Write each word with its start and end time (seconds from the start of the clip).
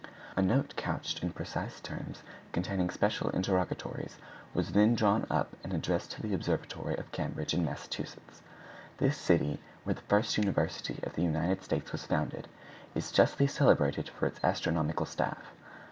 A 0.35 0.41
note 0.41 0.75
couched 0.75 1.21
in 1.21 1.29
precise 1.31 1.79
terms, 1.79 2.23
containing 2.53 2.89
special 2.89 3.29
interrogatories, 3.29 4.17
was 4.51 4.71
then 4.71 4.95
drawn 4.95 5.27
up 5.29 5.55
and 5.63 5.71
addressed 5.75 6.09
to 6.13 6.23
the 6.23 6.33
Observatory 6.33 6.95
of 6.95 7.11
Cambridge 7.11 7.53
in 7.53 7.63
Massachusetts. 7.63 8.41
This 8.97 9.15
city, 9.15 9.59
where 9.83 9.93
the 9.93 10.01
first 10.01 10.39
university 10.39 10.99
of 11.03 11.13
the 11.13 11.21
United 11.21 11.61
States 11.61 11.91
was 11.91 12.07
founded, 12.07 12.47
is 12.95 13.11
justly 13.11 13.45
celebrated 13.45 14.09
for 14.09 14.25
its 14.25 14.39
astronomical 14.43 15.05
staff. 15.05 15.51